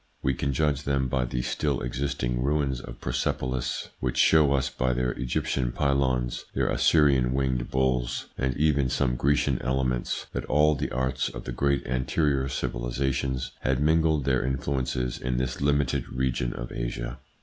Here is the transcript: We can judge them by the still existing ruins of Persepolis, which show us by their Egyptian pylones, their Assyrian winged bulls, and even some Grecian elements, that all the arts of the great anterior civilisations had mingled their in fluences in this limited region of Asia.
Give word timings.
We 0.23 0.33
can 0.33 0.51
judge 0.51 0.81
them 0.81 1.07
by 1.07 1.25
the 1.25 1.43
still 1.43 1.81
existing 1.81 2.41
ruins 2.41 2.81
of 2.81 2.99
Persepolis, 2.99 3.89
which 3.99 4.17
show 4.17 4.51
us 4.51 4.67
by 4.67 4.93
their 4.93 5.11
Egyptian 5.11 5.71
pylones, 5.71 6.45
their 6.55 6.67
Assyrian 6.69 7.33
winged 7.35 7.69
bulls, 7.69 8.25
and 8.35 8.57
even 8.57 8.89
some 8.89 9.15
Grecian 9.15 9.61
elements, 9.61 10.25
that 10.33 10.45
all 10.45 10.73
the 10.73 10.89
arts 10.91 11.29
of 11.29 11.43
the 11.43 11.51
great 11.51 11.85
anterior 11.85 12.49
civilisations 12.49 13.51
had 13.59 13.79
mingled 13.79 14.25
their 14.25 14.41
in 14.43 14.57
fluences 14.57 15.21
in 15.21 15.37
this 15.37 15.61
limited 15.61 16.09
region 16.09 16.51
of 16.51 16.71
Asia. 16.71 17.19